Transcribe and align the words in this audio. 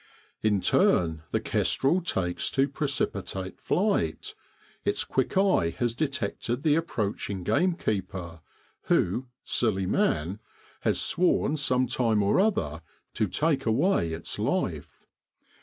In 0.41 0.61
turn 0.61 1.21
the 1.29 1.39
kestrel 1.39 2.01
takes 2.01 2.49
to 2.57 2.67
precipitate 2.67 3.59
flight; 3.59 4.33
its 4.83 5.03
quick 5.03 5.37
eye 5.37 5.75
has 5.77 5.93
detected 5.93 6.63
the 6.63 6.73
approaching 6.73 7.43
gamekeeper, 7.43 8.39
who, 8.85 9.27
silly 9.43 9.85
man! 9.85 10.39
has 10.79 10.99
sworn, 10.99 11.55
some 11.55 11.85
time 11.85 12.23
or 12.23 12.39
other, 12.39 12.81
to 13.13 13.27
take 13.27 13.67
away 13.67 14.11
its 14.11 14.39
life. 14.39 15.03